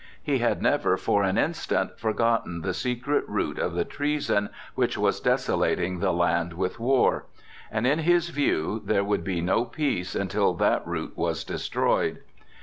He 0.23 0.39
had 0.39 0.63
never 0.63 0.97
for 0.97 1.21
an 1.21 1.37
instant 1.37 1.99
forgotten 1.99 2.61
the 2.63 2.73
secret 2.73 3.23
root 3.29 3.59
of 3.59 3.73
the 3.75 3.85
treason 3.85 4.49
which 4.73 4.97
was 4.97 5.19
desolating 5.19 5.99
the 5.99 6.11
land 6.11 6.53
with 6.53 6.79
war; 6.79 7.27
and 7.71 7.85
in 7.85 7.99
his 7.99 8.29
view 8.29 8.81
there 8.83 9.03
would 9.03 9.23
be 9.23 9.41
no 9.41 9.63
peace 9.63 10.15
until 10.15 10.55
that 10.55 10.81
root 10.87 11.15
was 11.15 11.43
destroyed. 11.43 12.23